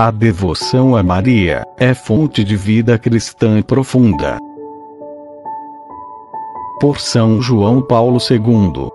[0.00, 4.38] A devoção a Maria é fonte de vida cristã profunda.
[6.80, 8.92] Por São João Paulo II.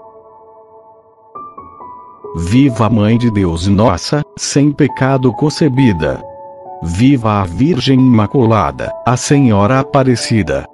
[2.37, 6.23] Viva a Mãe de Deus Nossa, sem pecado concebida.
[6.81, 10.65] Viva a Virgem Imaculada, a Senhora Aparecida.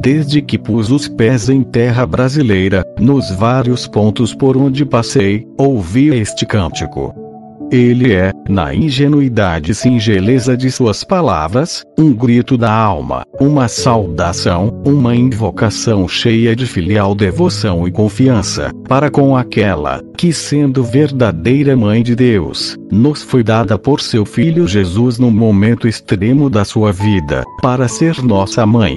[0.00, 6.08] Desde que pus os pés em terra brasileira, nos vários pontos por onde passei, ouvi
[6.08, 7.25] este cântico.
[7.70, 14.80] Ele é, na ingenuidade e singeleza de suas palavras, um grito da alma, uma saudação,
[14.84, 22.02] uma invocação cheia de filial devoção e confiança, para com aquela, que sendo verdadeira Mãe
[22.02, 27.44] de Deus, nos foi dada por seu Filho Jesus no momento extremo da sua vida,
[27.60, 28.96] para ser nossa mãe.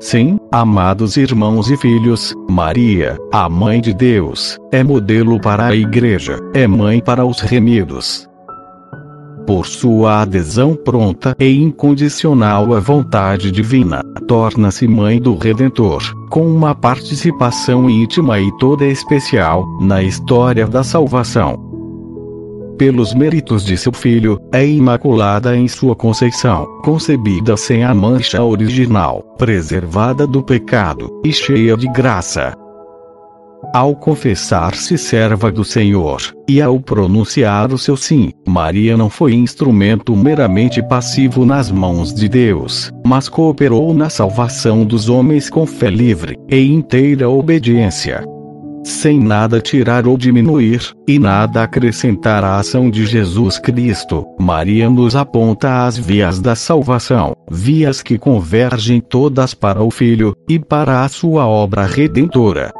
[0.00, 6.38] Sim, amados irmãos e filhos, Maria, a Mãe de Deus, é modelo para a Igreja,
[6.54, 8.26] é mãe para os remidos.
[9.46, 16.74] Por sua adesão pronta e incondicional à vontade divina, torna-se mãe do Redentor, com uma
[16.74, 21.69] participação íntima e toda especial na história da salvação
[22.80, 29.20] pelos méritos de seu filho, é imaculada em sua conceição, concebida sem a mancha original,
[29.36, 32.54] preservada do pecado, e cheia de graça.
[33.74, 40.16] Ao confessar-se serva do Senhor, e ao pronunciar o seu sim, Maria não foi instrumento
[40.16, 46.34] meramente passivo nas mãos de Deus, mas cooperou na salvação dos homens com fé livre
[46.48, 48.24] e inteira obediência
[48.84, 55.14] sem nada tirar ou diminuir, e nada acrescentar à ação de Jesus Cristo, Maria nos
[55.14, 61.08] aponta as vias da salvação, vias que convergem todas para o Filho, e para a
[61.08, 62.72] sua obra redentora.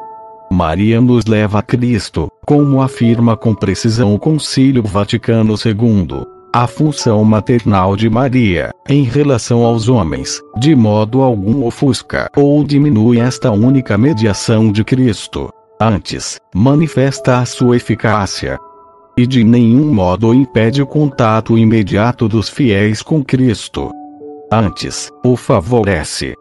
[0.50, 6.26] Maria nos leva a Cristo, como afirma com precisão o Concílio Vaticano II.
[6.52, 13.20] A função maternal de Maria, em relação aos homens, de modo algum ofusca ou diminui
[13.20, 15.48] esta única mediação de Cristo
[15.82, 18.58] Antes, manifesta a sua eficácia.
[19.16, 23.90] E de nenhum modo impede o contato imediato dos fiéis com Cristo.
[24.52, 26.34] Antes, o favorece.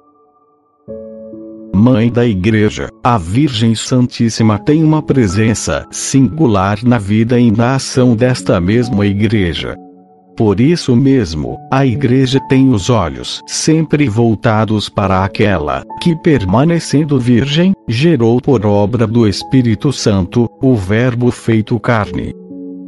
[1.74, 8.18] Mãe da Igreja, a Virgem Santíssima tem uma presença singular na vida e na ação
[8.18, 9.74] desta mesma Igreja.
[10.40, 17.74] Por isso mesmo, a Igreja tem os olhos sempre voltados para aquela que, permanecendo virgem,
[17.90, 22.34] gerou por obra do Espírito Santo o Verbo feito carne.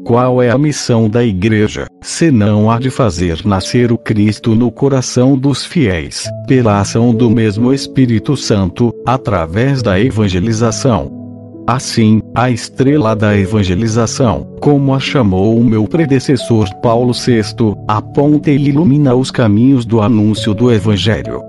[0.06, 5.38] Qual é a missão da Igreja, senão a de fazer nascer o Cristo no coração
[5.38, 11.21] dos fiéis, pela ação do mesmo Espírito Santo, através da evangelização?
[11.68, 18.56] Assim, a estrela da evangelização, como a chamou o meu predecessor Paulo VI, aponta e
[18.56, 21.42] ilumina os caminhos do anúncio do Evangelho.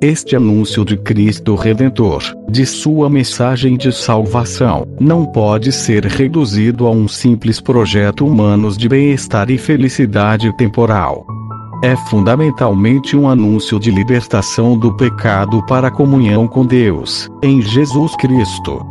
[0.00, 6.90] Este anúncio de Cristo Redentor, de sua mensagem de salvação, não pode ser reduzido a
[6.90, 11.24] um simples projeto humano de bem-estar e felicidade temporal
[11.82, 18.14] é fundamentalmente um anúncio de libertação do pecado para a comunhão com Deus, em Jesus
[18.16, 18.86] Cristo.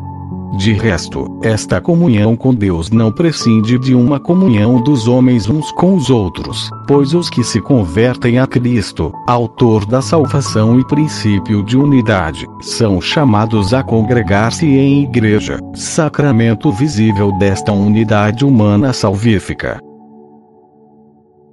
[0.58, 5.96] De resto, esta comunhão com Deus não prescinde de uma comunhão dos homens uns com
[5.96, 11.78] os outros, pois os que se convertem a Cristo, autor da salvação e princípio de
[11.78, 19.80] unidade, são chamados a congregar-se em igreja, sacramento visível desta unidade humana salvífica.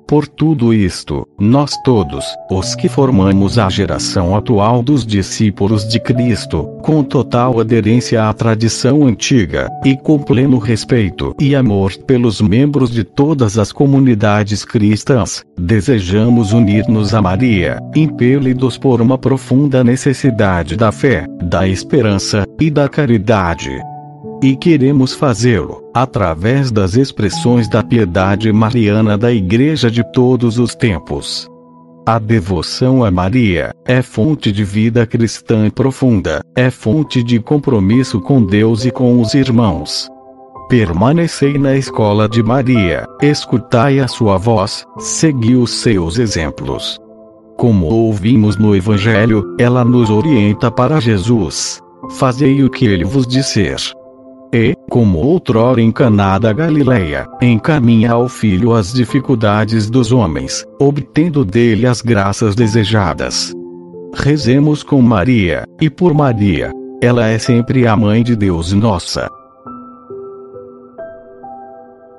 [0.09, 6.65] Por tudo isto, nós todos, os que formamos a geração atual dos discípulos de Cristo,
[6.81, 13.05] com total aderência à tradição antiga, e com pleno respeito e amor pelos membros de
[13.05, 21.27] todas as comunidades cristãs, desejamos unir-nos a Maria, impelidos por uma profunda necessidade da fé,
[21.43, 23.79] da esperança e da caridade.
[24.41, 31.49] E queremos fazê-lo, através das expressões da piedade mariana da Igreja de todos os tempos.
[32.07, 38.43] A devoção a Maria é fonte de vida cristã profunda, é fonte de compromisso com
[38.43, 40.09] Deus e com os irmãos.
[40.69, 46.97] Permanecei na escola de Maria, escutai a sua voz, segui os seus exemplos.
[47.57, 51.81] Como ouvimos no Evangelho, ela nos orienta para Jesus.
[52.11, 53.79] Fazei o que ele vos disser.
[54.53, 61.45] E, como outrora em Caná da Galileia, encaminha ao filho as dificuldades dos homens, obtendo
[61.45, 63.53] dele as graças desejadas.
[64.15, 66.73] Rezemos com Maria, e por Maria.
[67.01, 69.31] Ela é sempre a mãe de Deus nossa.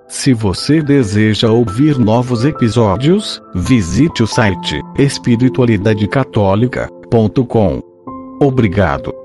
[0.08, 7.82] Se você deseja ouvir novos episódios, visite o site espiritualidadecatólica.com.
[8.42, 9.19] Obrigado.